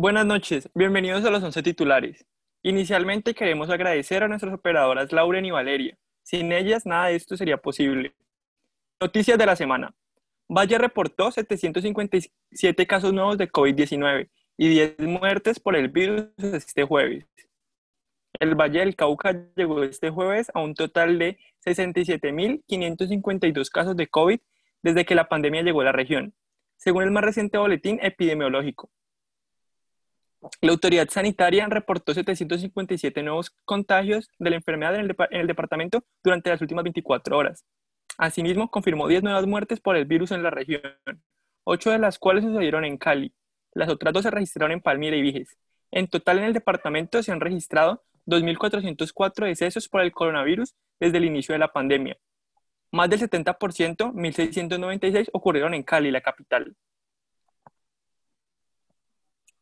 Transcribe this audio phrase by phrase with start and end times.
[0.00, 2.24] Buenas noches, bienvenidos a los 11 titulares.
[2.62, 5.98] Inicialmente queremos agradecer a nuestras operadoras Lauren y Valeria.
[6.22, 8.14] Sin ellas nada de esto sería posible.
[9.00, 9.92] Noticias de la semana.
[10.48, 17.26] Valle reportó 757 casos nuevos de COVID-19 y 10 muertes por el virus este jueves.
[18.38, 24.38] El Valle del Cauca llegó este jueves a un total de 67.552 casos de COVID
[24.80, 26.34] desde que la pandemia llegó a la región,
[26.76, 28.92] según el más reciente boletín epidemiológico.
[30.60, 36.60] La autoridad sanitaria reportó 757 nuevos contagios de la enfermedad en el, departamento durante las
[36.60, 37.64] últimas 24 horas.
[38.16, 40.82] Asimismo, confirmó 10 nuevas muertes por el virus en la región,
[41.64, 43.32] 8 de las cuales sucedieron en Cali.
[43.74, 45.56] Las otras dos se registraron en Palmira y Viges.
[45.90, 51.24] En total en el departamento se han registrado 2.404 decesos por el coronavirus desde el
[51.24, 52.16] inicio de la pandemia.
[52.90, 56.76] Más del 70%, 1.696, ocurrieron en Cali, la capital.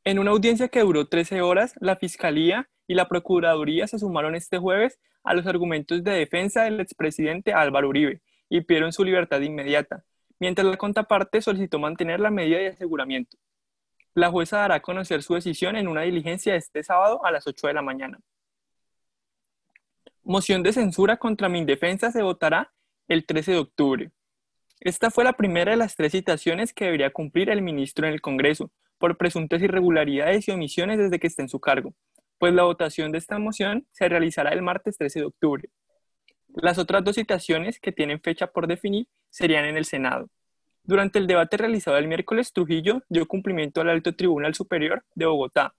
[0.06, 4.56] En una audiencia que duró 13 horas, la Fiscalía y la Procuraduría se sumaron este
[4.56, 10.04] jueves a los argumentos de defensa del expresidente Álvaro Uribe y pidieron su libertad inmediata,
[10.38, 13.36] mientras la contraparte solicitó mantener la medida de aseguramiento.
[14.14, 17.66] La jueza dará a conocer su decisión en una diligencia este sábado a las 8
[17.66, 18.20] de la mañana.
[20.22, 22.72] Moción de censura contra mi indefensa se votará
[23.08, 24.12] el 13 de octubre.
[24.78, 28.20] Esta fue la primera de las tres citaciones que debería cumplir el ministro en el
[28.20, 31.94] Congreso, por presuntas irregularidades y omisiones desde que está en su cargo,
[32.38, 35.70] pues la votación de esta moción se realizará el martes 13 de octubre.
[36.54, 40.28] Las otras dos citaciones que tienen fecha por definir serían en el Senado.
[40.84, 45.74] Durante el debate realizado el miércoles, Trujillo dio cumplimiento al Alto Tribunal Superior de Bogotá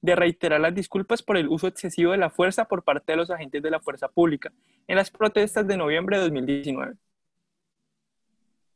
[0.00, 3.30] de reiterar las disculpas por el uso excesivo de la fuerza por parte de los
[3.30, 4.52] agentes de la fuerza pública
[4.86, 6.94] en las protestas de noviembre de 2019.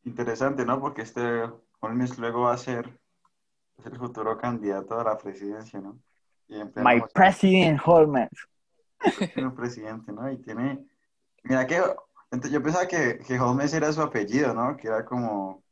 [0.05, 0.81] Interesante, ¿no?
[0.81, 1.43] Porque este
[1.81, 2.99] Holmes luego va a ser
[3.79, 5.99] es el futuro candidato a la presidencia, ¿no?
[6.49, 8.31] My President Holmes.
[9.37, 10.31] Un presidente, ¿no?
[10.31, 10.85] Y tiene,
[11.43, 11.83] mira que,
[12.51, 14.77] yo pensaba que, que Holmes era su apellido, ¿no?
[14.77, 15.63] Que era como...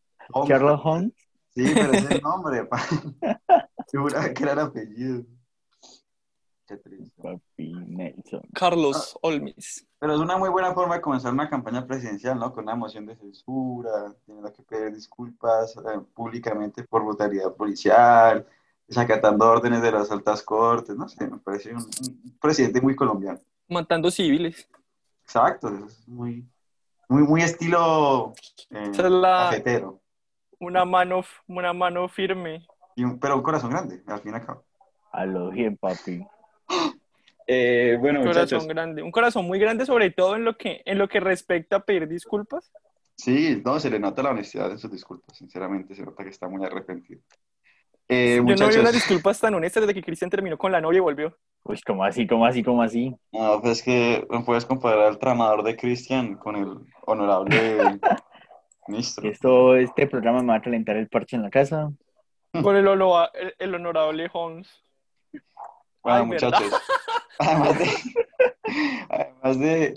[0.47, 1.13] Sherlock Holmes.
[1.55, 2.69] Sí, pero es el nombre,
[3.87, 5.23] Seguro que era el apellido.
[8.53, 9.19] Carlos ah.
[9.23, 9.87] Olmis.
[9.99, 12.53] Pero es una muy buena forma de comenzar una campaña presidencial, ¿no?
[12.53, 18.47] Con una moción de censura, tiene que pedir disculpas eh, públicamente por brutalidad policial,
[18.87, 21.85] desacatando órdenes de las altas cortes, no sé, me parece un,
[22.41, 23.41] presidente muy colombiano.
[23.69, 24.69] Matando civiles.
[25.23, 26.47] Exacto, es muy,
[27.09, 28.35] muy, muy estilo
[28.71, 29.51] eh, la,
[30.59, 32.67] Una mano, una mano firme.
[33.21, 34.65] pero un corazón grande, al fin y al cabo.
[35.13, 36.27] A lo bien, papi.
[37.47, 40.99] Eh, bueno, un corazón grande, un corazón muy grande, sobre todo en lo que en
[40.99, 42.73] lo que respecta a pedir disculpas.
[43.17, 46.49] Sí, no, se le nota la honestidad en sus disculpas, sinceramente, se nota que está
[46.49, 47.21] muy arrepentido.
[48.09, 50.99] Eh, Yo no vi unas disculpas tan honestas desde que Cristian terminó con la novia
[50.99, 51.37] y volvió.
[51.63, 53.15] Uy, ¿cómo así, cómo así, cómo así?
[53.33, 57.99] No, pues es que no puedes comparar al tramador de Cristian con el honorable
[58.89, 59.31] ministro.
[59.31, 61.91] Esto, este programa me va a calentar el parche en la casa.
[62.63, 64.84] Con el, el, el honorable Holmes.
[66.05, 66.71] Bueno, muchachos,
[67.39, 67.89] además de,
[69.09, 69.95] además de,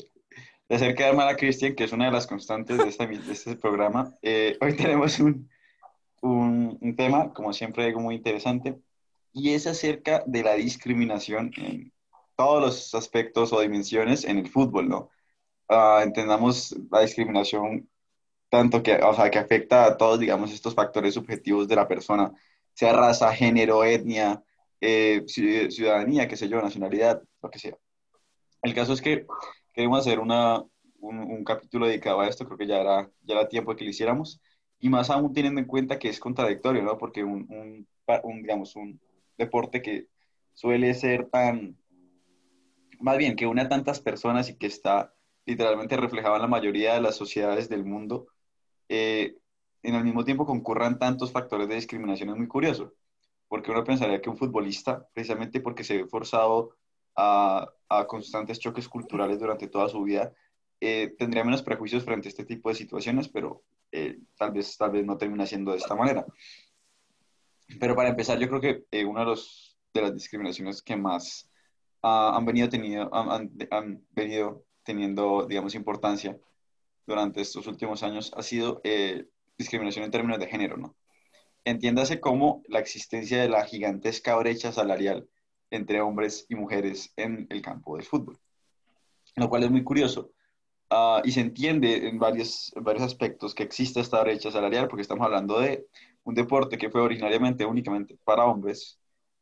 [0.69, 3.57] hacer quedar mal a Cristian, que es una de las constantes de este, de este
[3.57, 5.49] programa, eh, hoy tenemos un,
[6.21, 8.79] un, un, tema, como siempre digo, muy interesante,
[9.33, 11.91] y es acerca de la discriminación en
[12.37, 15.09] todos los aspectos o dimensiones en el fútbol, ¿no?
[15.67, 17.89] Uh, entendamos la discriminación
[18.49, 22.31] tanto que, o sea, que afecta a todos, digamos, estos factores subjetivos de la persona,
[22.73, 24.41] sea raza, género, etnia,
[24.81, 27.77] eh, ciudadanía, qué sé yo, nacionalidad, lo que sea.
[28.61, 29.25] El caso es que
[29.73, 30.63] queremos hacer una,
[30.99, 33.89] un, capítulo dedicado a esto, creo que ya era, ya era tiempo de que lo
[33.91, 34.41] hiciéramos,
[34.79, 36.97] y más aún teniendo en cuenta que es contradictorio, ¿no?
[36.97, 38.99] Porque un, un, digamos, un
[39.37, 40.07] deporte que
[40.53, 41.77] suele ser tan,
[42.99, 45.13] más bien, que une a tantas personas y que está
[45.45, 48.27] literalmente reflejado en la mayoría de las sociedades del mundo,
[48.89, 49.37] eh,
[49.83, 52.93] en el mismo tiempo concurran tantos factores de discriminación es muy curioso
[53.47, 56.75] porque uno pensaría que un futbolista, precisamente porque se ve forzado
[57.15, 60.33] a, a constantes choques culturales durante toda su vida,
[60.79, 64.91] eh, tendría menos prejuicios frente a este tipo de situaciones, pero eh, tal, vez, tal
[64.91, 66.25] vez no termina siendo de esta manera.
[67.79, 71.49] Pero para empezar, yo creo que eh, una de, los, de las discriminaciones que más
[72.01, 76.37] han, venido tenido, han, venido teniendo, digamos, importancia
[77.05, 78.81] durante estos últimos años ha sido
[79.57, 80.95] discriminación en términos de género, ¿no?
[81.67, 85.27] Entiéndase como la existencia de la gigantesca brecha salarial
[85.69, 88.39] entre hombres y mujeres en el campo del fútbol,
[89.35, 90.31] lo cual es muy curioso.
[90.89, 95.25] Ah, y se entiende en varios, varios aspectos que existe esta brecha salarial, porque estamos
[95.25, 95.87] hablando de
[96.23, 98.97] un deporte que fue originariamente únicamente para hombres,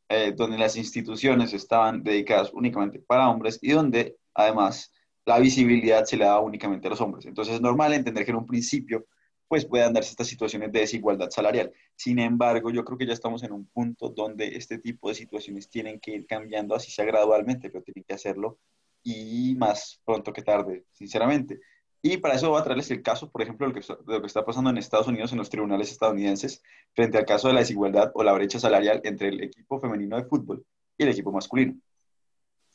[0.10, 4.92] eh, donde las instituciones estaban dedicadas únicamente para hombres y donde además
[5.26, 7.28] la visibilidad se le daba únicamente a los hombres.
[7.28, 9.06] Entonces es normal entender que en un principio
[9.48, 11.72] pues puedan darse estas situaciones de desigualdad salarial.
[11.96, 15.70] Sin embargo, yo creo que ya estamos en un punto donde este tipo de situaciones
[15.70, 18.60] tienen que ir cambiando, así sea gradualmente, pero tienen que hacerlo
[19.04, 21.60] y más pronto que tarde, sinceramente.
[22.02, 23.74] Y para eso voy a traerles el caso, por ejemplo, de
[24.06, 26.62] lo, que está, pasando en Estados Unidos, en los tribunales estadounidenses,
[26.94, 30.26] frente al caso de la desigualdad o la brecha salarial entre el equipo femenino de
[30.26, 30.66] fútbol
[30.98, 31.76] y el equipo masculino.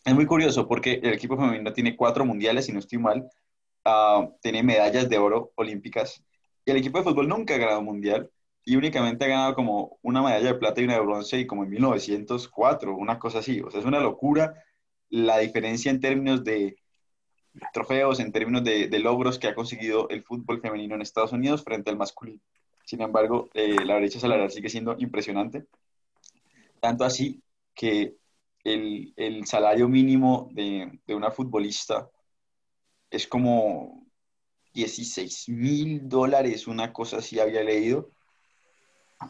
[0.04, 3.28] Es muy curioso porque el equipo femenino tiene cuatro mundiales, si no estoy mal,
[3.84, 6.24] uh, tiene medallas de oro olímpicas
[6.66, 8.30] el equipo de fútbol nunca ha ganado un mundial
[8.64, 11.64] y únicamente ha ganado como una medalla de plata y una de bronce y como
[11.64, 13.60] en 1904, una cosa así.
[13.60, 14.54] O sea, es una locura
[15.08, 16.76] la diferencia en términos de
[17.72, 21.90] trofeos, en términos de, logros que ha conseguido el fútbol femenino en Estados Unidos frente
[21.90, 22.40] al masculino.
[22.84, 25.66] Sin embargo, eh, la brecha salarial sigue siendo impresionante.
[26.80, 27.42] Tanto así
[27.74, 28.16] que
[28.64, 32.08] el, el salario mínimo de, de, una futbolista
[33.10, 33.99] es como
[34.72, 38.10] 16 mil dólares, una cosa así había leído,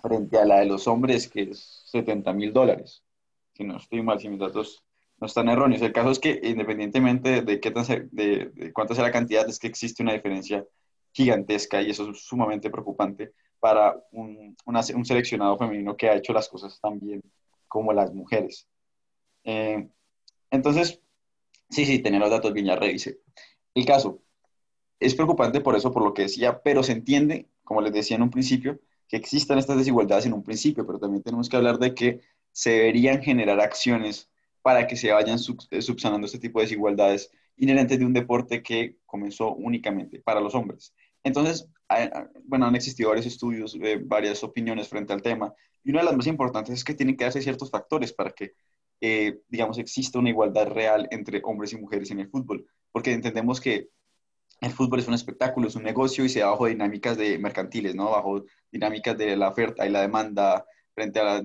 [0.03, 3.03] frente a la de los hombres, que es 70 mil dólares.
[3.55, 4.85] Si no estoy mal, si mis datos
[5.19, 5.83] no están erróneos.
[5.83, 9.59] El caso es que independientemente de, qué tan, de, de cuánta sea la cantidad, es
[9.59, 10.65] que existe una diferencia
[11.13, 16.49] gigantesca y eso es sumamente preocupante para un, un seleccionado femenino que ha hecho las
[16.49, 17.23] cosas tan bien
[17.69, 18.67] como las mujeres.
[19.45, 19.89] Eh,
[20.51, 21.01] entonces,
[21.69, 23.19] sí, sí, tener los datos bien, ya revisé.
[23.75, 24.23] El caso
[25.01, 28.23] es preocupante por eso, por lo que decía, pero se entiende, como les decía en
[28.23, 31.95] un principio, que existan estas desigualdades en un principio, pero también tenemos que hablar de
[31.95, 32.21] que
[32.53, 34.31] se deberían generar acciones
[34.63, 35.39] para que se vayan
[35.71, 40.55] eh, subsanando este tipo de desigualdades inherentes de un deporte que comenzó únicamente para los
[40.55, 40.95] hombres.
[41.25, 41.69] Entonces,
[42.45, 45.53] bueno, han existido varios estudios, eh, varias opiniones frente al tema,
[45.83, 48.53] y una de las más importantes es que tienen que darse ciertos factores para que,
[49.01, 53.61] eh, digamos, exista una igualdad real entre hombres y mujeres en el fútbol, porque entendemos
[53.61, 53.89] que
[54.61, 57.95] el fútbol es un espectáculo, es un negocio y se da bajo dinámicas de mercantiles,
[57.95, 58.11] ¿no?
[58.11, 60.65] Bajo dinámicas de la oferta y la demanda
[60.95, 61.43] frente a,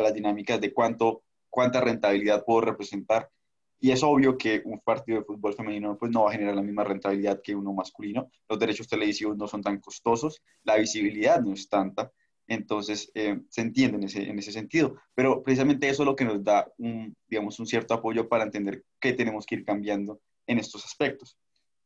[0.00, 1.22] las dinámicas de cuánto
[1.52, 3.30] cuánta rentabilidad puedo representar.
[3.78, 6.62] Y es obvio que un partido de fútbol femenino pues, no va a generar la
[6.62, 8.30] misma rentabilidad que uno masculino.
[8.48, 12.10] Los derechos televisivos no son tan costosos, la visibilidad no es tanta.
[12.46, 14.96] Entonces, eh, se entiende en ese, en ese sentido.
[15.14, 18.84] Pero precisamente eso es lo que nos da un, digamos, un cierto apoyo para entender
[19.00, 21.36] qué tenemos que ir cambiando en estos aspectos.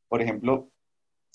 [0.09, 0.71] Por ejemplo,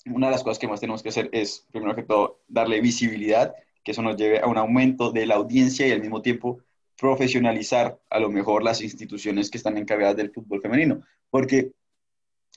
[0.06, 3.54] una de las cosas que más tenemos que hacer es, primero que todo, darle visibilidad,
[3.84, 6.60] que eso nos lleve a un aumento de la audiencia y al mismo tiempo
[6.96, 11.72] profesionalizar a lo mejor las instituciones que están encargadas del fútbol femenino, porque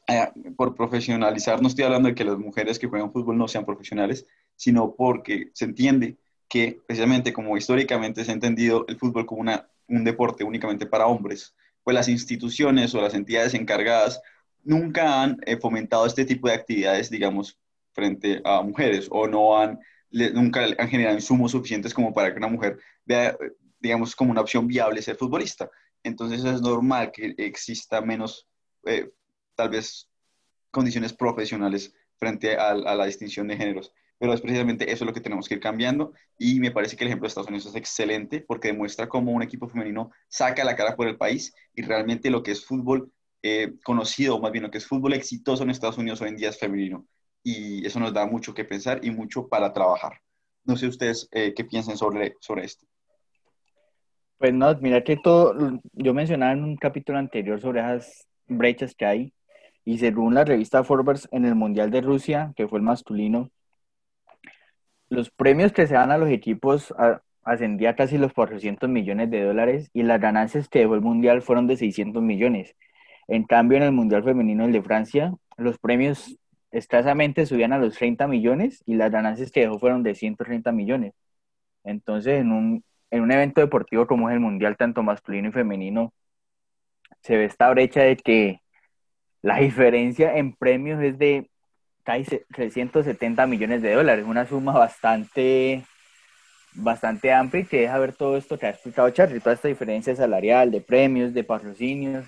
[0.08, 3.66] eh, por profesionalizar no estoy hablando de que las mujeres que juegan fútbol no sean
[3.66, 6.18] profesionales, sino porque se entiende
[6.48, 11.08] que precisamente como históricamente se ha entendido el fútbol como una, un deporte únicamente para
[11.08, 14.22] hombres, pues las instituciones o las entidades encargadas
[14.66, 17.58] nunca han eh, fomentado este tipo de actividades, digamos,
[17.94, 19.80] frente a mujeres o no han,
[20.12, 23.38] nunca han generado insumos suficientes como para que una mujer vea,
[23.80, 25.70] digamos, como una opción viable ser futbolista.
[26.04, 28.48] Entonces es normal que exista menos,
[28.86, 29.10] eh,
[29.56, 30.10] tal vez,
[30.72, 33.94] condiciones profesionales frente a, la distinción de géneros.
[34.18, 37.10] Pero es precisamente eso lo que tenemos que ir cambiando y me parece que el
[37.10, 40.96] ejemplo de Estados Unidos es excelente porque demuestra cómo un equipo femenino saca la cara
[40.96, 43.12] por el país y realmente lo que es fútbol
[43.48, 46.50] eh, conocido, más bien lo que es fútbol exitoso en Estados Unidos hoy en día
[46.50, 47.06] es femenino.
[47.44, 50.14] Y eso nos da mucho que pensar y mucho para trabajar.
[50.64, 52.88] No sé ustedes eh, qué piensan sobre, sobre esto.
[54.40, 59.06] Pues no, mira que todo, yo mencionaba en un capítulo anterior sobre esas brechas que
[59.06, 59.34] hay,
[59.84, 63.52] y según la revista Forbes, en el Mundial de Rusia, que fue el masculino,
[65.10, 66.92] los premios que se dan a los equipos
[67.44, 71.68] ascendía casi los 400 millones de dólares y las ganancias que dejó el Mundial fueron
[71.68, 72.76] de 600 millones.
[73.28, 76.38] En cambio, en el Mundial Femenino, el de Francia, los premios
[76.72, 81.14] escasamente subían a los 30 millones y las ganancias que dejó fueron de 130 millones.
[81.84, 86.14] Entonces, en un, en un evento deportivo como es el Mundial, tanto masculino y femenino,
[87.22, 88.62] se ve esta brecha de que
[89.42, 91.50] la diferencia en premios es de
[92.04, 95.84] casi 370 millones de dólares, una suma bastante,
[96.74, 100.16] bastante amplia y que deja ver todo esto que ha explicado Charlie, toda esta diferencia
[100.16, 102.28] salarial, de premios, de patrocinios,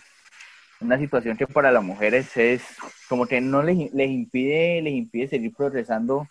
[0.79, 2.63] una situación que para las mujeres es
[3.10, 6.27] como que no les, les impide, les impide seguir progresando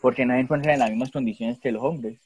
[0.00, 2.20] porque no se encuentran en las mismas condiciones que los hombres.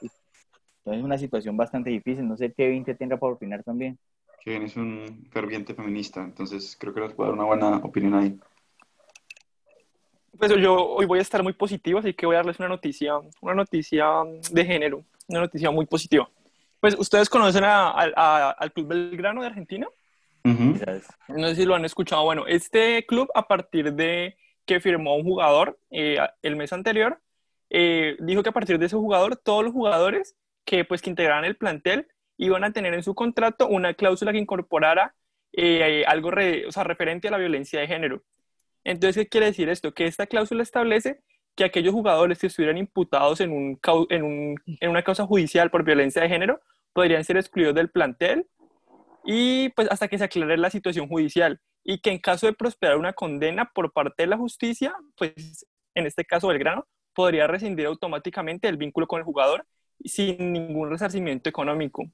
[0.00, 2.28] Entonces es una situación bastante difícil.
[2.28, 3.98] No sé Kevin que tenga para opinar también.
[4.44, 8.38] Kevin es un ferviente feminista, entonces creo que nos puede dar una buena opinión ahí.
[10.38, 13.14] Pues yo hoy voy a estar muy positivo, así que voy a darles una noticia,
[13.40, 14.06] una noticia
[14.50, 16.28] de género, una noticia muy positiva.
[16.80, 19.86] Pues ustedes conocen al Club Belgrano de Argentina.
[21.28, 22.22] No sé si lo han escuchado.
[22.24, 24.36] Bueno, este club a partir de
[24.66, 27.20] que firmó un jugador eh, el mes anterior,
[27.70, 31.44] eh, dijo que a partir de ese jugador todos los jugadores que pues que integraran
[31.44, 35.14] el plantel iban a tener en su contrato una cláusula que incorporara
[35.52, 36.30] eh, algo
[36.68, 38.22] o sea, referente a la violencia de género.
[38.82, 39.94] Entonces, ¿qué quiere decir esto?
[39.94, 41.20] Que esta cláusula establece
[41.54, 45.84] que aquellos jugadores que estuvieran imputados en, un, en, un, en una causa judicial por
[45.84, 46.60] violencia de género
[46.92, 48.46] podrían ser excluidos del plantel
[49.24, 52.96] y pues hasta que se aclare la situación judicial y que en caso de prosperar
[52.96, 58.68] una condena por parte de la justicia, pues en este caso Belgrano podría rescindir automáticamente
[58.68, 59.66] el vínculo con el jugador
[60.04, 62.04] sin ningún resarcimiento económico.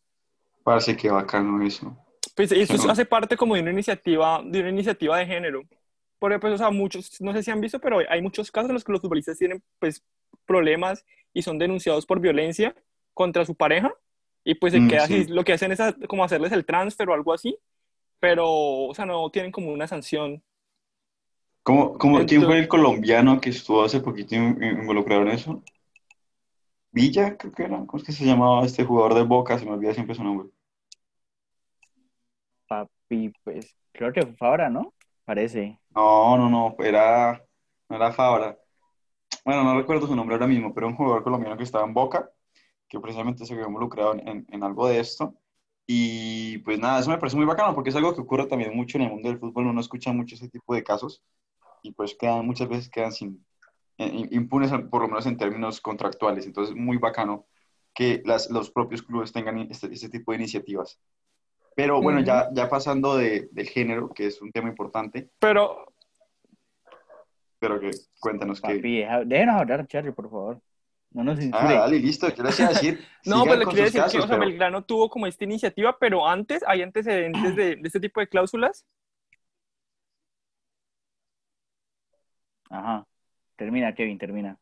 [0.63, 1.97] Parece que bacano eso.
[2.37, 5.63] Pues eso hace parte como de una iniciativa, de una iniciativa de género.
[6.19, 8.75] Porque pues, o sea, muchos, no sé si han visto, pero hay muchos casos en
[8.75, 10.05] los que los futbolistas tienen pues
[10.45, 12.75] problemas y son denunciados por violencia
[13.15, 13.93] contra su pareja
[14.45, 17.15] y pues se mm, queda así, lo que hacen es como hacerles el transfer o
[17.15, 17.57] algo así,
[18.19, 20.43] pero, o sea, no tienen como una sanción.
[21.63, 25.63] ¿Cómo, cómo, ¿Quién fue el colombiano que estuvo hace poquito involucrado en eso?
[26.93, 27.77] Villa, creo que era.
[27.87, 29.59] ¿Cómo es que se llamaba este jugador de Boca?
[29.59, 30.49] Se me olvida siempre su nombre.
[32.67, 34.95] Papi, pues creo que fue Fabra, ¿no?
[35.25, 35.79] Parece.
[35.95, 37.45] No, no, no, era,
[37.89, 38.59] no era Fabra.
[39.45, 42.31] Bueno, no recuerdo su nombre ahora mismo, pero un jugador colombiano que estaba en Boca,
[42.91, 45.35] que precisamente se vio involucrado en, en algo de esto.
[45.87, 48.99] Y pues nada, eso me parece muy bacano porque es algo que ocurre también mucho
[48.99, 49.69] en el mundo del fútbol.
[49.69, 51.23] Uno escucha mucho ese tipo de casos
[51.83, 53.45] y pues quedan, muchas veces quedan sin,
[53.99, 56.47] eh, impunes, por lo menos en términos contractuales.
[56.47, 57.47] Entonces, muy bacano
[57.95, 60.99] que las, los propios clubes tengan este, este tipo de iniciativas.
[61.77, 65.31] Pero bueno, ya, ya pasando de, del género, que es un tema importante.
[65.39, 65.87] Pero.
[67.59, 68.75] Pero que cuéntanos que.
[69.27, 70.61] Déjenos hablar, Charlie, por favor.
[71.13, 73.05] No nos Ah, dale, listo, ¿qué le decir?
[73.25, 76.83] no, pero le quiero decir que o Belgrano tuvo como esta iniciativa, pero antes, ¿hay
[76.83, 78.87] antecedentes de, de este tipo de cláusulas?
[82.71, 83.07] Ajá.
[83.57, 84.57] Termina, Kevin, termina.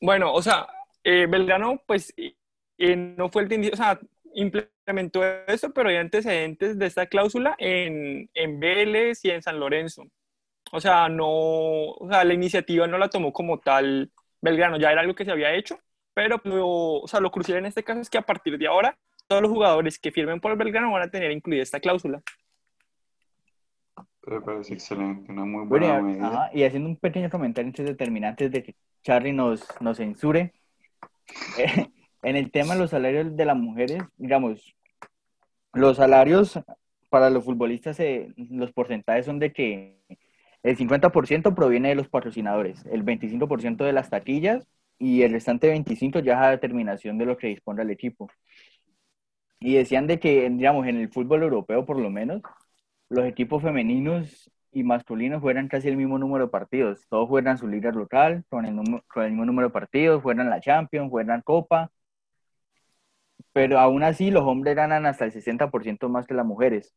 [0.00, 0.68] Bueno, o sea,
[1.02, 3.98] eh, Belgrano, pues, eh, no fue el que, o sea,
[4.34, 10.04] implementó eso, pero hay antecedentes de esta cláusula en, en Vélez y en San Lorenzo.
[10.72, 14.10] O sea, no, o sea, la iniciativa no la tomó como tal
[14.42, 15.78] Belgrano ya era algo que se había hecho,
[16.12, 18.98] pero lo, o sea, lo crucial en este caso es que a partir de ahora
[19.28, 22.20] todos los jugadores que firmen por Belgrano van a tener incluida esta cláusula.
[24.26, 26.50] Me parece excelente, una muy buena medida.
[26.52, 30.52] y haciendo un pequeño comentario antes de terminar, antes de que Charlie nos, nos censure,
[31.58, 31.88] eh,
[32.22, 34.74] en el tema de los salarios de las mujeres, digamos,
[35.72, 36.60] los salarios
[37.10, 39.98] para los futbolistas, eh, los porcentajes son de que
[40.62, 44.66] el 50% proviene de los patrocinadores, el 25% de las taquillas
[44.98, 48.30] y el restante 25% ya es a determinación de lo que dispone el equipo.
[49.60, 52.42] Y decían de que, digamos, en el fútbol europeo por lo menos,
[53.08, 57.06] los equipos femeninos y masculinos juegan casi el mismo número de partidos.
[57.08, 58.74] Todos juegan su liga local con el,
[59.08, 61.90] con el mismo número de partidos, juegan la Champions, juegan Copa.
[63.52, 66.94] Pero aún así los hombres ganan hasta el 60% más que las mujeres,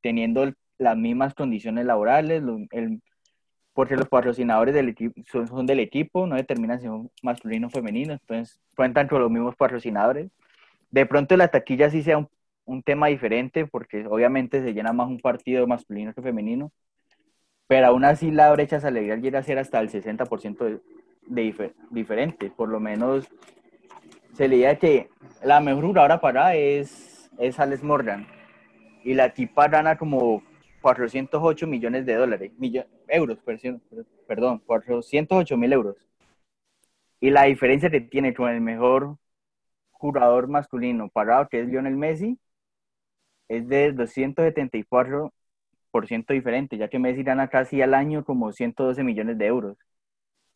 [0.00, 3.02] teniendo las mismas condiciones laborales, el,
[3.72, 8.12] porque los patrocinadores del equipo son, del equipo, no determinan si son masculino o femenino,
[8.12, 10.30] entonces cuentan con los mismos patrocinadores.
[10.90, 12.28] De pronto la taquilla sí sea un,
[12.64, 16.70] un, tema diferente, porque obviamente se llena más un partido masculino que femenino,
[17.66, 20.80] pero aún así la brecha salarial llega a ser hasta el 60% de,
[21.26, 23.28] de diferente, por lo menos
[24.34, 25.08] se leía que
[25.42, 28.26] la mejor jugadora para es, es Alex Morgan,
[29.04, 30.42] y la tipa gana como
[30.82, 32.52] 408 millones de dólares,
[33.08, 33.38] euros,
[34.26, 35.96] perdón, 408 mil euros.
[37.20, 39.16] Y la diferencia que tiene con el mejor
[39.92, 42.38] jugador masculino parado, que es Lionel Messi,
[43.48, 49.46] es de 274% diferente, ya que Messi gana casi al año como 112 millones de
[49.46, 49.76] euros.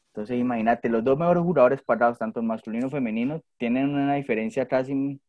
[0.09, 5.21] Entonces, imagínate, los dos mejores jugadores parados, tanto masculino y femenino, tienen una diferencia casi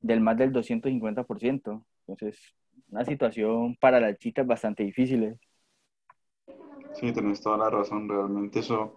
[0.00, 1.84] del más del 250%.
[2.06, 2.54] Entonces,
[2.90, 5.24] una situación para las chicas bastante difícil.
[5.24, 5.38] ¿eh?
[6.94, 8.94] Sí, tenés toda la razón, realmente eso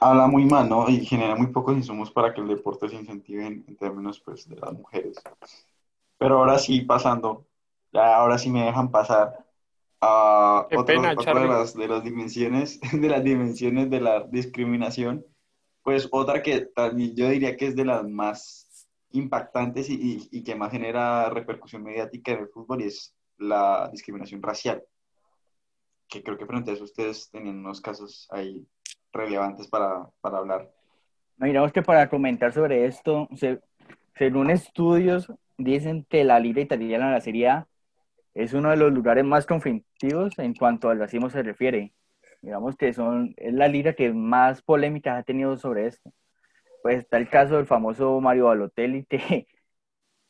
[0.00, 0.88] habla muy mal, ¿no?
[0.88, 4.56] Y genera muy pocos insumos para que el deporte se incentive en, términos, pues, de
[4.56, 5.22] las mujeres.
[6.16, 7.46] Pero ahora sí, pasando,
[7.92, 9.44] ya ahora sí me dejan pasar
[10.00, 15.26] a otra, de, las, de las dimensiones, de las dimensiones de la discriminación,
[15.82, 18.69] pues otra que también yo diría que es de las más
[19.12, 24.82] impactantes y, que más genera repercusión mediática en el fútbol y es la discriminación racial.
[26.08, 28.66] Que creo que frente a eso ustedes tienen unos casos ahí
[29.12, 30.70] relevantes para, para hablar.
[31.36, 33.60] Miramos que para comentar sobre esto, se,
[34.16, 37.68] según estudios, dicen que la liga italiana de la Serie A
[38.34, 41.92] es uno de los lugares más conflictivos en cuanto al racismo se refiere.
[42.42, 46.12] Digamos que son, es la liga que más polémicas ha tenido sobre esto.
[46.82, 49.46] Pues está el caso del famoso Mario Balotelli, que,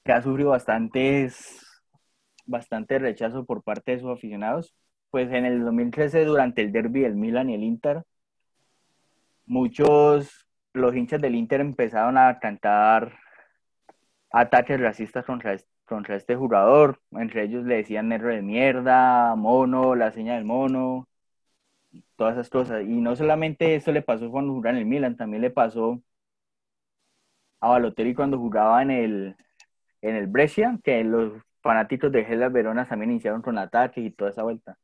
[0.05, 1.61] que ha sufrido bastantes,
[2.47, 4.75] bastante rechazo por parte de sus aficionados.
[5.11, 8.05] Pues en el 2013, durante el derby del Milan y el Inter,
[9.47, 13.19] muchos, los hinchas del Inter empezaron a cantar
[14.31, 17.01] ataques racistas contra, contra este jugador.
[17.13, 21.09] Entre ellos le decían negro de mierda, mono, la seña del mono,
[22.17, 22.83] todas esas cosas.
[22.85, 26.01] Y no solamente eso le pasó cuando jugaba en el Milan, también le pasó
[27.61, 29.37] a Balotelli cuando jugaba en el,
[30.03, 34.31] en el Brescia, que los fanáticos de Hellas Verona también iniciaron con ataques y toda
[34.31, 34.79] esa vuelta.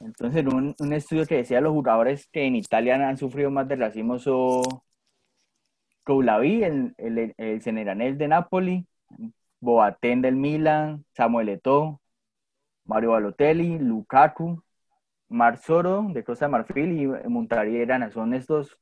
[0.00, 3.76] Entonces, un, un estudio que decía los jugadores que en Italia han sufrido más de
[3.76, 4.62] racismo son
[6.04, 8.86] Koulavi, el, el, el Generanel de Napoli,
[9.60, 12.00] Boateng del Milan, Samuel Eto'o,
[12.84, 14.62] Mario Balotelli, Lukaku,
[15.28, 18.78] Marzoro de Costa de Marfil y Montariera son estos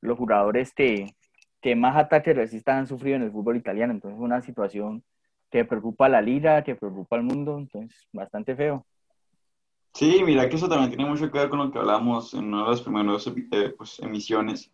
[0.00, 1.14] los jugadores que,
[1.60, 3.92] que más ataques racistas han sufrido en el fútbol italiano.
[3.92, 5.02] Entonces, es una situación
[5.50, 8.86] que preocupa a la liga, que preocupa al mundo, entonces, bastante feo.
[9.92, 12.64] Sí, mira que eso también tiene mucho que ver con lo que hablamos en una
[12.64, 14.70] de las primeras eh, pues, emisiones,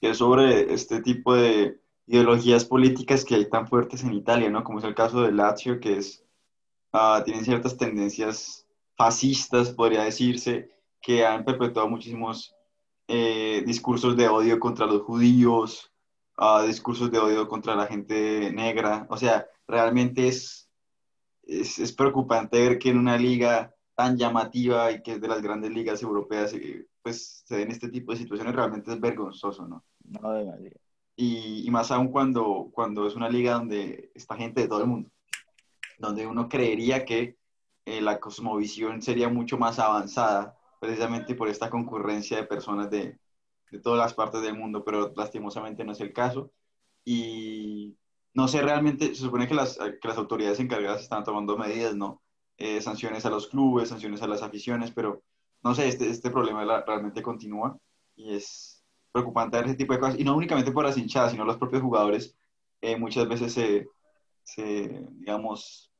[0.00, 4.64] que es sobre este tipo de ideologías políticas que hay tan fuertes en Italia, ¿no?
[4.64, 6.24] Como es el caso de Lazio, que es,
[6.92, 8.66] uh, tienen ciertas tendencias
[8.96, 12.54] fascistas, podría decirse, que han perpetuado muchísimos
[13.08, 15.87] eh, discursos de odio contra los judíos,
[16.38, 19.06] uh, discursos de odio contra la gente negra.
[19.10, 20.70] O sea, realmente es,
[21.42, 25.42] es, es preocupante ver que en una liga tan llamativa y que es de las
[25.42, 29.84] grandes ligas europeas, eh, pues se den este tipo de situaciones, realmente es vergonzoso, ¿no?
[30.04, 30.30] No,
[31.16, 35.10] y, más aún cuando, cuando es una liga donde está gente de todo el mundo,
[35.98, 37.36] donde uno creería que
[37.84, 43.18] eh, la cosmovisión sería mucho más avanzada, precisamente por esta concurrencia de personas de,
[43.70, 46.50] de todas las partes del mundo, pero lastimosamente no es el caso.
[47.04, 47.96] Y
[48.34, 52.22] no sé realmente, se supone que las, que las autoridades encargadas están tomando medidas, ¿no?
[52.56, 55.22] Eh, sanciones a los clubes, sanciones a las aficiones, pero
[55.62, 57.78] no sé, este, este problema realmente continúa
[58.16, 60.18] y es preocupante ver ese tipo de cosas.
[60.18, 62.36] Y no únicamente por las hinchadas, sino los propios jugadores
[62.80, 63.88] eh, muchas veces se,
[64.42, 65.92] se, digamos,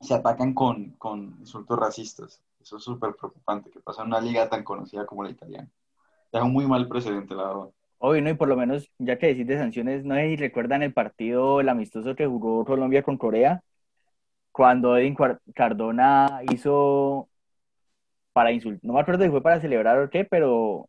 [0.00, 2.42] se atacan con, con insultos racistas.
[2.60, 5.70] Eso es súper preocupante, que pasa en una liga tan conocida como la italiana.
[6.32, 7.70] Es un muy mal precedente, la verdad.
[7.98, 8.30] Hoy, ¿no?
[8.30, 11.60] Y por lo menos, ya que decís de sanciones, no sé si recuerdan el partido,
[11.60, 13.62] el amistoso que jugó Colombia con Corea,
[14.52, 15.16] cuando Edwin
[15.54, 17.28] Cardona hizo
[18.32, 20.88] para insultar, no me acuerdo si fue para celebrar o qué, pero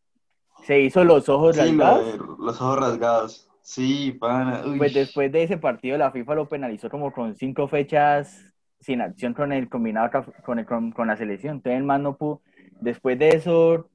[0.63, 2.17] se hizo los ojos sí, rasgados.
[2.39, 3.49] los ojos rasgados.
[3.61, 4.63] Sí, pana.
[4.65, 4.77] Uy.
[4.77, 9.33] Pues después de ese partido la FIFA lo penalizó como con cinco fechas sin acción
[9.33, 11.57] con el combinado con, el, con, con la selección.
[11.57, 12.41] Entonces el man no pudo.
[12.79, 13.90] Después de eso,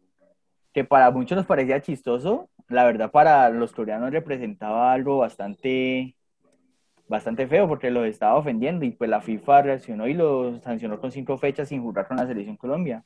[0.76, 6.14] que para muchos nos parecía chistoso, la verdad para los coreanos representaba algo bastante
[7.08, 11.10] bastante feo porque los estaba ofendiendo y pues la FIFA reaccionó y lo sancionó con
[11.12, 13.02] cinco fechas sin jugar con la selección Colombia.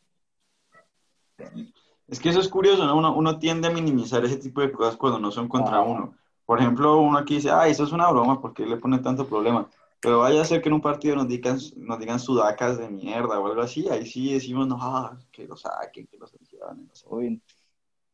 [2.09, 2.96] Es que eso es curioso, ¿no?
[2.96, 5.83] Uno, uno tiende a minimizar ese tipo de cosas cuando no son contra ah.
[5.83, 6.14] uno.
[6.44, 9.28] Por ejemplo, uno aquí dice, ah, eso es una broma, ¿por qué le pone tanto
[9.28, 9.70] problema?
[10.00, 13.38] Pero vaya a ser que en un partido nos digan, nos digan sudacas de mierda
[13.38, 16.88] o algo así, ahí sí decimos, no, ah, que lo saquen, que lo sancionen.
[16.88, 17.06] No sé.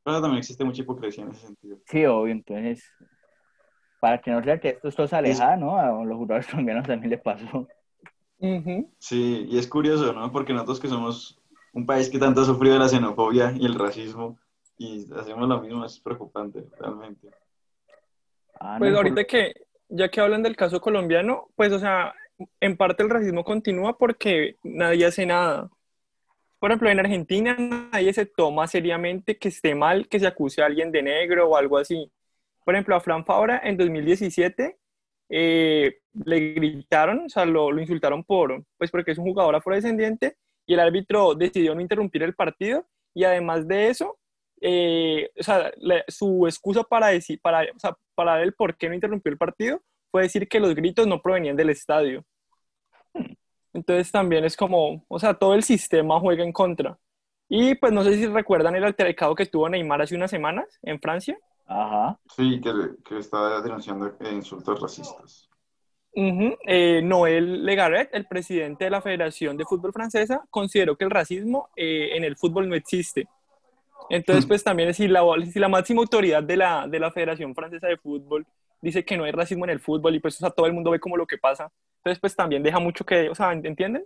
[0.06, 1.78] Pero también existe mucha hipocresía en ese sentido.
[1.84, 2.92] Sí, obvio, entonces
[3.98, 5.76] para que no sea que esto es cosa alejada, ¿no?
[5.76, 7.66] A los jugadores colombianos también les pasó.
[9.00, 10.30] Sí, y es curioso, ¿no?
[10.30, 11.42] Porque nosotros que somos
[11.72, 14.38] un país que tanto ha sufrido la xenofobia y el racismo,
[14.78, 17.30] y hacemos lo mismo, es preocupante, realmente.
[18.60, 19.54] Ah, pues ahorita que,
[19.88, 22.14] ya que hablan del caso colombiano, pues, o sea,
[22.60, 25.68] en parte el racismo continúa porque nadie hace nada.
[26.58, 30.66] Por ejemplo, en Argentina nadie se toma seriamente que esté mal que se acuse a
[30.66, 32.10] alguien de negro o algo así.
[32.64, 34.78] Por ejemplo, a Fran Fabra en 2017
[35.28, 40.74] eh, le gritaron, o sea, lo, insultaron por, pues porque es un jugador afrodescendiente y
[40.74, 44.18] el árbitro decidió no interrumpir el partido y además de eso,
[44.60, 45.72] eh, o sea,
[46.08, 49.82] su excusa para decir, para, o sea, para el por qué no interrumpió el partido
[50.10, 52.24] fue decir que los gritos no provenían del estadio.
[53.76, 56.98] Entonces también es como, o sea, todo el sistema juega en contra.
[57.46, 60.98] Y pues no sé si recuerdan el altercado que tuvo Neymar hace unas semanas en
[60.98, 61.38] Francia.
[61.66, 62.18] Ajá.
[62.34, 62.72] Sí, que,
[63.04, 65.48] que estaba denunciando insultos racistas.
[66.14, 66.58] Uh -huh.
[66.66, 71.68] eh, Noel Legaret, el presidente de la Federación de Fútbol Francesa, consideró que el racismo
[71.76, 73.28] eh, en el fútbol no existe.
[74.08, 75.20] Entonces, pues también si la,
[75.52, 78.46] si la máxima autoridad de la, de la Federación Francesa de Fútbol
[78.80, 80.90] dice que no hay racismo en el fútbol y pues o sea, todo el mundo
[80.90, 81.70] ve como lo que pasa.
[81.98, 84.04] Entonces pues también deja mucho que, o sea, ¿entienden?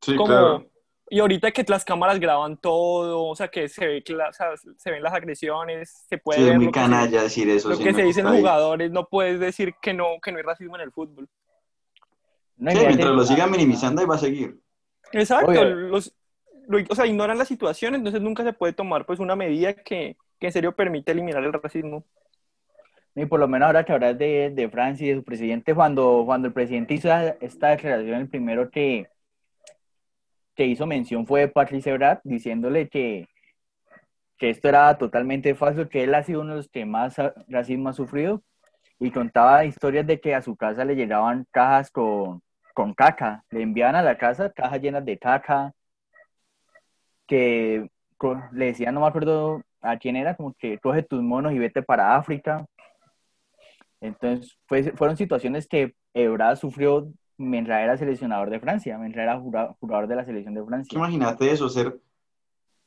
[0.00, 0.66] Sí, claro.
[1.12, 4.52] Y ahorita que las cámaras graban todo, o sea, que se, ve que o sea,
[4.76, 7.50] se ven las agresiones, se puede Sí, ver es muy lo que se- canalla decir
[7.50, 7.68] eso.
[7.68, 10.76] lo sí, que se dicen jugadores, no puedes decir que no, que no hay racismo
[10.76, 11.28] en el fútbol.
[12.56, 14.60] No, Sí, mientras lo sigan minimizando, ahí va a seguir.
[15.12, 16.14] Exacto, los,
[16.68, 20.16] lo- o sea, ignoran la situación, entonces nunca se puede tomar pues una medida que,
[20.38, 22.04] que en serio permite eliminar el racismo.
[23.14, 26.22] Y por lo menos ahora que hablas de, de Francia y de su presidente, cuando,
[26.24, 27.08] cuando el presidente hizo
[27.40, 29.08] esta- declaración, el primero que,
[30.54, 33.28] que hizo mención fue Patrice Ebrat, diciéndole que,
[34.38, 37.16] que esto era totalmente falso, que él ha sido uno de los que más
[37.48, 38.42] racismo ha sufrido,
[38.98, 42.42] y contaba historias de que a su casa le llegaban cajas con,
[42.74, 45.72] con caca, le enviaban a la casa cajas llenas de caca,
[47.26, 47.88] que
[48.52, 51.82] le decían, no me acuerdo a quién era, como que coge tus monos y vete
[51.82, 52.66] para África.
[54.00, 59.40] Entonces, fue- fueron situaciones que Ebrard sufrió mientras era seleccionador de Francia, mientras era
[59.80, 60.96] jugador de la selección de Francia.
[60.98, 62.00] Imagínate eso, ser,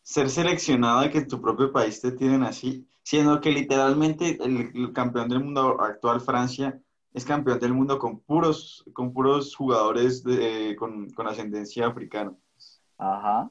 [0.01, 4.71] ser seleccionado y que en tu propio país te tienen así, siendo que literalmente el,
[4.73, 6.79] el campeón del mundo actual, Francia,
[7.13, 12.33] es campeón del mundo con puros, con puros jugadores de- con, con ascendencia africana.
[12.97, 13.49] Ajá.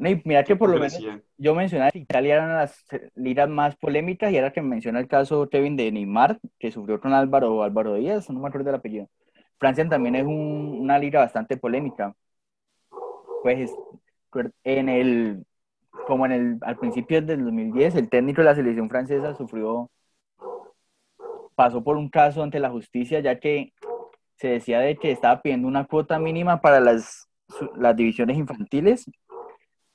[0.00, 0.98] Mira que por lo menos
[1.36, 2.84] yo mencionaba que Italia eran las
[3.14, 7.12] ligas más polémicas y ahora que menciona el caso Kevin de Neymar, que sufrió con
[7.12, 9.08] Álvaro, Álvaro Díaz, no me acuerdo del apellido.
[9.58, 12.14] Francia también es un- una liga bastante polémica.
[13.42, 13.70] Pues
[14.64, 15.44] en el,
[16.06, 19.90] como en el, al principio del 2010, el técnico de la selección francesa sufrió,
[21.54, 23.74] pasó por un caso ante la justicia, ya que
[24.36, 27.28] se decía de que estaba pidiendo una cuota mínima para las,
[27.76, 29.04] las divisiones infantiles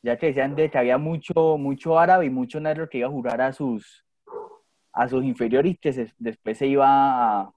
[0.06, 3.12] ya que decían de que había mucho, mucho árabe y mucho negro que iba a
[3.12, 4.06] jugar a sus,
[4.94, 7.52] a sus inferiores y que se- después se iba a,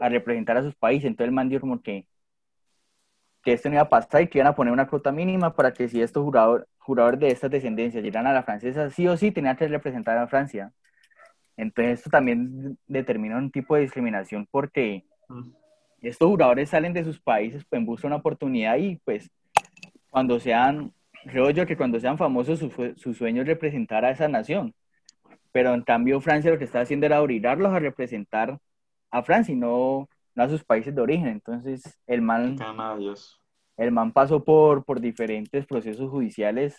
[0.00, 1.06] a representar a sus países.
[1.06, 2.06] Entonces el man dijo como que,
[3.42, 5.72] que esto no iba a pasar y que iban a poner una cuota mínima para
[5.72, 9.32] que si estos jugador, jugadores de estas descendencias llegaran a la francesa, sí o sí
[9.32, 10.72] tenían que representar a Francia.
[11.56, 15.50] Entonces esto también determina un tipo de discriminación porque Mm.
[16.00, 19.30] estos jugadores salen de sus países pues, en busca de una oportunidad y pues
[20.10, 20.90] cuando sean,
[21.28, 24.74] creo yo que cuando sean famosos su, su sueño es representar a esa nación.
[25.52, 28.58] Pero en cambio Francia lo que está haciendo era obligarlos a representar
[29.10, 31.28] a Francia y no, no a sus países de origen.
[31.28, 32.56] Entonces el man,
[33.76, 36.76] el man pasó por, por diferentes procesos judiciales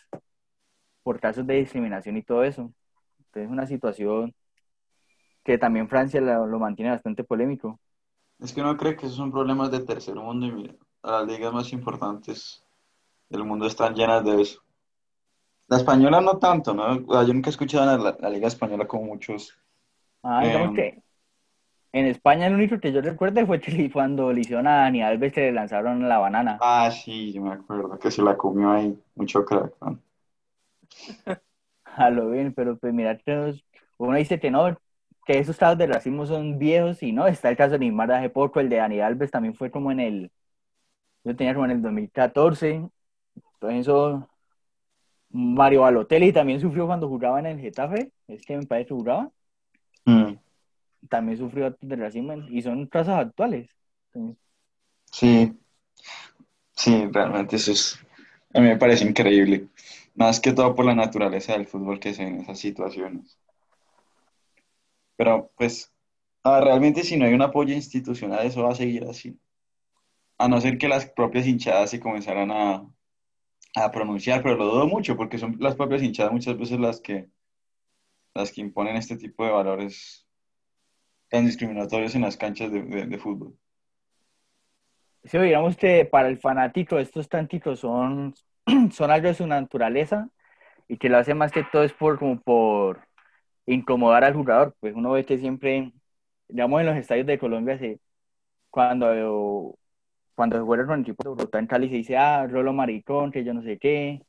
[1.04, 2.74] por casos de discriminación y todo eso.
[3.18, 4.34] Entonces es una situación
[5.44, 7.80] que también Francia lo, lo mantiene bastante polémico.
[8.40, 11.54] Es que uno cree que esos son problemas de tercer mundo y mira, las ligas
[11.54, 12.64] más importantes
[13.30, 14.62] del mundo están llenas de eso.
[15.70, 16.96] La española no tanto, ¿no?
[17.10, 19.58] Sea, Yo nunca he escuchado la, la liga española como muchos.
[20.24, 20.74] Ah, digamos Em.
[20.74, 21.02] que
[21.94, 23.62] en España el único que yo recuerdo fue
[23.94, 26.66] cuando le hicieron a Dani Alves que le lanzaron la banana.
[26.68, 28.98] Ah, sí, yo me acuerdo que se la comió ahí.
[29.16, 30.00] Mucho crack, ¿no?
[31.86, 33.18] A lo bien, pero pues mira
[33.98, 34.78] uno dice que no,
[35.26, 38.16] que esos casos de racismo son viejos y no, está el caso de Neymar de
[38.16, 40.32] hace poco, el de Dani Alves también fue como en el,
[41.26, 42.90] yo tenía como en el 2014,
[43.60, 44.30] entonces eso,
[45.32, 49.32] Mario Balotelli también sufrió cuando jugaba en el Getafe, es que me parece jugaba,
[50.06, 50.40] Mm,
[51.10, 53.70] también sufrió de racismo y son casos actuales.
[54.14, 54.38] Entonces,
[55.12, 55.60] Sí,
[56.76, 58.00] sí, realmente eso es,
[58.54, 59.68] a mí me parece increíble.
[60.16, 63.40] Más que todo por la naturaleza del fútbol que se ven esas situaciones.
[65.18, 65.94] Pero pues,
[66.44, 69.40] ah, realmente si no hay un apoyo institucional, eso va a seguir así.
[70.40, 72.88] A no ser que las propias hinchadas se comenzaran a,
[73.76, 77.30] a pronunciar, pero lo dudo mucho porque son las propias hinchadas muchas veces las que,
[78.34, 80.26] las que imponen este tipo de valores
[81.28, 83.58] tan discriminatorios en las canchas de, de- de fútbol.
[85.24, 88.34] Si digamos que para el fanático estos cánticos son,
[88.92, 90.30] son algo de su naturaleza
[90.88, 93.08] y que lo hace más que todo es por como por
[93.68, 94.76] incomodar al jugador.
[94.80, 95.94] Pues uno ve que siempre,
[96.50, 98.00] digamos en los estadios de Colombia, se,
[98.72, 99.78] cuando,
[100.40, 103.30] cuando se juega con el equipo de Bogotá en Cali se dice, ah, Rolo Maricón,
[103.30, 104.22] que yo no sé qué,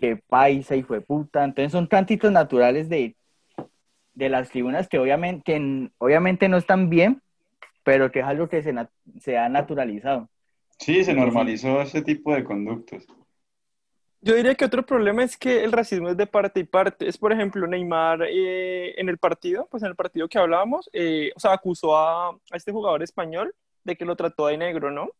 [0.00, 1.44] que paisa y fue puta.
[1.44, 3.14] Entonces son cánticos naturales de,
[4.14, 7.22] de las tribunas que obviamente, que obviamente no están bien,
[7.84, 8.64] pero que es algo que
[9.20, 10.28] se ha naturalizado.
[10.76, 13.06] Sí, se normalizó ese tipo de conductos.
[14.20, 17.06] Yo diría que otro problema es que el racismo es de parte y parte.
[17.06, 21.30] Es, por ejemplo, Neymar eh, en el partido, pues en el partido que hablábamos, eh,
[21.36, 25.10] o sea, acusó a, a este jugador español de que lo trató de negro, ¿no?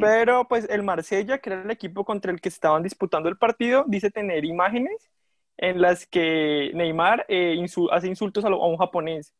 [0.00, 3.84] Pero pues el Marsella, que era el equipo contra el que estaban disputando el partido,
[3.88, 5.10] dice tener imágenes
[5.56, 9.34] en las que Neymar eh, insu- hace insultos a, lo- a un japonés.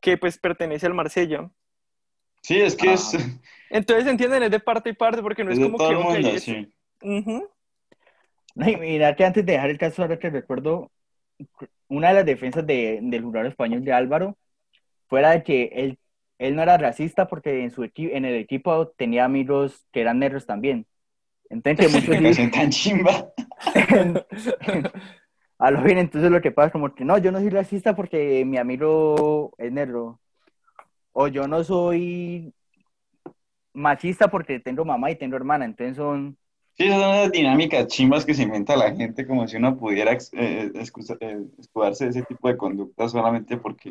[0.00, 1.50] que pues pertenece al Marsella.
[2.42, 3.14] Sí, es que es...
[3.14, 3.18] Ah.
[3.68, 4.42] Entonces, ¿entienden?
[4.44, 5.94] Es de parte y parte, porque no es, como todo que...
[5.94, 6.72] el ok, mundo, es- sí.
[7.02, 7.48] Ujú.
[8.56, 10.90] Ay, mira que antes de dejar el caso, ahora que recuerdo,
[11.88, 14.38] una de las defensas de- del jugador español de Álvaro
[15.08, 15.98] fuera de que él,
[16.40, 20.18] él no era racista porque en su equipo, en el equipo tenía amigos que eran
[20.20, 20.86] negros también.
[21.50, 23.30] Entonces, muchos dicen, tan chimba.
[25.58, 27.94] a lo bien, entonces lo que pasa es como que no, yo no soy racista
[27.96, 30.20] porque mi amigo es negro.
[31.12, 32.54] O yo no soy
[33.74, 35.64] machista porque tengo mamá y tengo hermana.
[35.64, 36.38] Entonces son,
[36.76, 40.12] Sí, esas son las dinámicas chimbas que se inventa la gente, como si uno pudiera
[40.12, 43.90] eh, excusa- eh, escudarse de ese tipo de conductas solamente porque,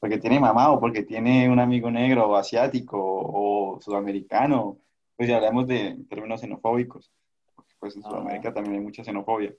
[0.00, 4.78] porque tiene mamá o porque tiene un amigo negro o asiático o, sudamericano.
[5.16, 7.12] Pues ya hablamos de términos xenofóbicos,
[7.54, 8.08] porque pues en Ah.
[8.08, 9.54] Sudamérica también hay mucha xenofobia.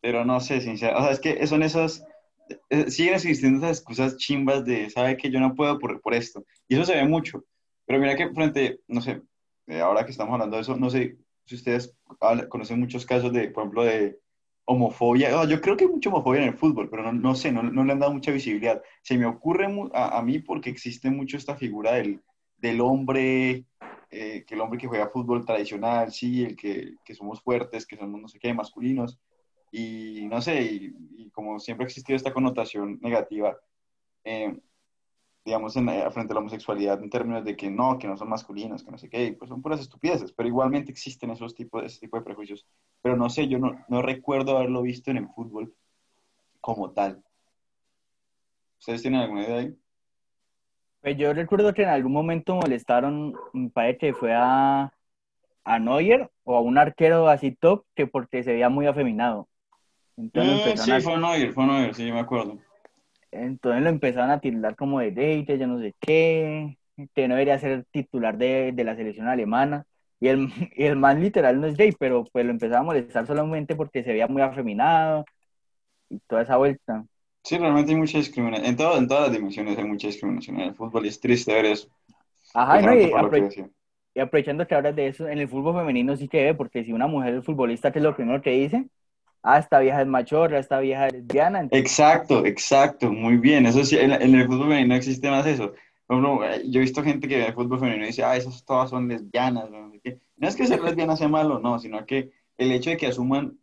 [0.00, 2.04] Pero no sé, sinceramente, o sea, es que son esas,
[2.70, 6.44] eh, siguen existiendo esas excusas chimbas de, sabe que yo no puedo por, por esto.
[6.68, 7.44] Y eso se ve mucho.
[7.84, 9.22] Pero mira que frente, no sé,
[9.66, 11.94] eh, ahora que estamos hablando de eso, no sé si ustedes
[12.48, 14.18] conocen muchos casos de, por ejemplo, de
[14.66, 15.44] homofobia.
[15.46, 17.84] Yo creo que hay mucha homofobia en el fútbol, pero no, no sé, no, no
[17.84, 18.82] le han dado mucha visibilidad.
[19.02, 22.20] Se me ocurre a, a mí porque existe mucho esta figura del,
[22.58, 23.64] del hombre,
[24.10, 27.96] eh, que el hombre que juega fútbol tradicional, sí, el que, que somos fuertes, que
[27.96, 29.18] somos no sé qué, masculinos.
[29.72, 33.56] Y no sé, y, y como siempre ha existido esta connotación negativa,
[34.24, 34.58] eh,
[35.46, 38.28] digamos, en, eh, frente a la homosexualidad en términos de que no, que no son
[38.28, 42.00] masculinos, que no sé qué, pues son puras estupideces, pero igualmente existen esos tipos, ese
[42.00, 42.66] tipo de prejuicios.
[43.00, 45.72] Pero no sé, yo no, no recuerdo haberlo visto en el fútbol
[46.60, 47.22] como tal.
[48.80, 49.76] ¿Ustedes tienen alguna idea ahí?
[51.00, 54.92] Pues yo recuerdo que en algún momento molestaron, me parece que fue a,
[55.64, 59.48] a Neuer o a un arquero así top, que porque se veía muy afeminado.
[60.16, 62.58] Entonces, Mm, empezaron sí, a, fue Neuer, fue Neuer, sí, me acuerdo.
[63.30, 66.78] Entonces lo empezaron a tildar como de hate, yo no sé qué,
[67.14, 69.86] que no debería ser titular de, de la selección alemana.
[70.20, 73.26] Y el, y el man literal no es gay, pero pues lo empezaba a molestar
[73.26, 75.24] solamente porque se veía muy afeminado
[76.10, 77.06] y toda esa vuelta.
[77.44, 78.66] Sí, realmente hay mucha discriminación.
[78.66, 81.64] En, todo- en todas las dimensiones hay mucha discriminación en el fútbol es triste ver
[81.64, 81.88] eso.
[82.52, 82.94] Ajá, ¿no?
[82.94, 82.98] Y,
[83.32, 83.64] que
[84.14, 86.92] y aprovechando que hablas de eso, en el fútbol femenino sí que ve, porque si
[86.92, 88.88] una mujer es futbolista, ¿qué es lo primero que dice?
[89.48, 91.60] Ah, esta vieja es machorra, esta vieja es lesbiana.
[91.60, 93.64] entonces- Exacto, exacto, muy bien.
[93.66, 95.72] Eso sí, en, en el fútbol femenino no existe más eso.
[96.06, 98.36] Por ejemplo, eh, yo he visto gente que ve el fútbol femenino y dice, ah,
[98.36, 99.70] esas todas son lesbianas.
[99.70, 99.92] No.
[100.38, 103.56] No es que ser lesbiana sea malo, no, sino que el hecho de que asuman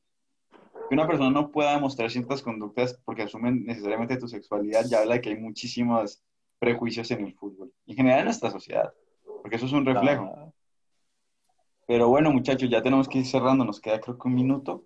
[0.90, 5.16] que una persona no pueda demostrar ciertas conductas porque asumen necesariamente tu sexualidad, ya habla
[5.16, 6.24] de que hay muchísimos
[6.60, 7.72] prejuicios en el fútbol.
[7.88, 8.94] En general en nuestra sociedad,
[9.42, 10.54] porque eso es un reflejo.
[11.88, 14.86] Pero bueno, muchachos, ya tenemos que ir cerrando, nos queda creo que un minuto.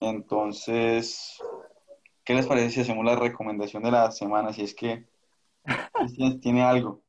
[0.00, 1.38] Entonces,
[2.24, 4.52] ¿qué les parece si hacemos la recomendación de la semana?
[4.52, 5.04] Si es que
[5.92, 7.02] Cristian tiene algo.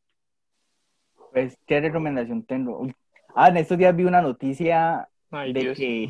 [1.31, 2.79] Pues, ¿qué recomendación tengo?
[2.79, 2.93] Uy.
[3.33, 5.77] Ah, en estos días vi una noticia Ay, de Dios.
[5.77, 6.09] que,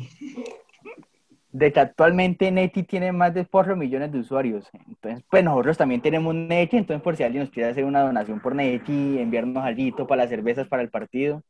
[1.52, 4.68] de que actualmente Neti tiene más de 4 millones de usuarios.
[4.88, 8.40] Entonces, pues nosotros también tenemos Neti, entonces por si alguien nos quiere hacer una donación
[8.40, 11.42] por Neti, enviarnos algo para las cervezas para el partido.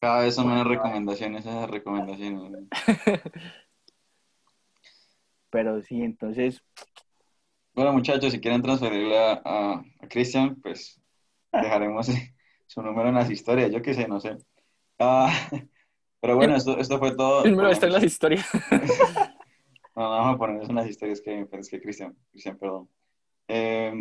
[0.00, 2.68] Cada vez son menos recomendaciones, esas recomendaciones.
[5.56, 6.62] Pero sí, entonces,
[7.74, 11.00] Bueno, muchachos, si quieren transferirle a, a, a Cristian, pues
[11.50, 12.08] dejaremos
[12.66, 14.36] su número en las historias, yo qué sé, no sé.
[14.98, 15.32] Ah,
[16.20, 17.42] pero bueno, esto, esto fue todo.
[17.46, 18.46] El número está en las historias.
[18.52, 18.76] No,
[19.96, 22.90] no, vamos a poner eso en las historias que es que Cristian, Cristian, perdón.
[23.48, 23.94] Eh,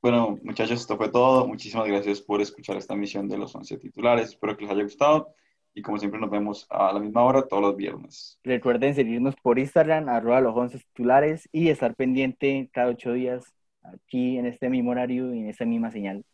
[0.00, 1.46] bueno, muchachos, esto fue todo.
[1.46, 4.30] Muchísimas gracias por escuchar esta emisión de los 11 titulares.
[4.30, 5.34] Espero que les haya gustado.
[5.74, 8.38] Y como siempre, nos vemos a la misma hora todos los viernes.
[8.44, 13.44] recuerden seguirnos por Instagram, arroba los 11 titulares, y estar pendiente cada ocho días
[13.82, 16.24] aquí en este mismo horario y en esta misma señal.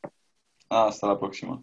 [0.69, 1.63] Hasta la próxima.